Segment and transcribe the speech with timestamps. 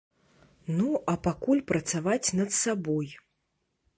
[0.79, 3.07] Ну, а пакуль працаваць над сабой.